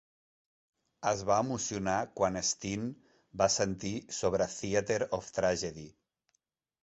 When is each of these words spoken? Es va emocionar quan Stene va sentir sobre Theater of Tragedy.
Es 1.09 1.19
va 1.31 1.35
emocionar 1.43 1.97
quan 2.19 2.39
Stene 2.51 3.11
va 3.41 3.49
sentir 3.57 3.93
sobre 4.21 4.47
Theater 4.57 4.99
of 5.19 5.29
Tragedy. 5.39 5.85